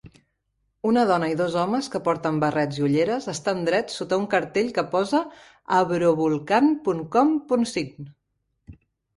Una 0.91 1.01
dona 1.09 1.27
i 1.33 1.35
dos 1.41 1.57
homes 1.63 1.89
que 1.95 2.01
porten 2.07 2.39
barrets 2.45 2.79
i 2.81 2.85
ulleres 2.87 3.27
estan 3.35 3.61
drets 3.69 3.99
sota 4.01 4.19
un 4.23 4.27
cartell 4.33 4.73
que 4.79 4.87
posa 4.97 5.23
avrovulcan.com.sign. 5.83 8.13